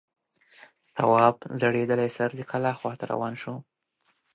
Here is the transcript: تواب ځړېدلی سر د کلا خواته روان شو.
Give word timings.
تواب 0.95 1.35
ځړېدلی 1.59 2.09
سر 2.17 2.29
د 2.35 2.41
کلا 2.51 2.71
خواته 2.79 3.03
روان 3.11 3.33
شو. 3.41 3.55